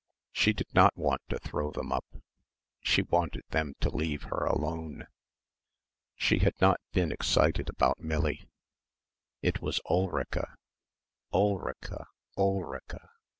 [0.31, 2.15] She did not want to throw them up.
[2.79, 5.05] She wanted them to leave her alone....
[6.15, 8.49] She had not been excited about Millie.
[9.43, 10.55] It was Ulrica,
[11.31, 12.07] Ulrica...
[12.35, 13.11] Ulrica